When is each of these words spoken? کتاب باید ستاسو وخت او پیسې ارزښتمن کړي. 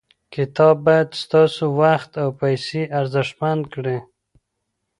کتاب 0.35 0.75
باید 0.85 1.09
ستاسو 1.23 1.63
وخت 1.81 2.11
او 2.21 2.29
پیسې 2.41 2.81
ارزښتمن 2.99 3.59
کړي. 3.73 3.97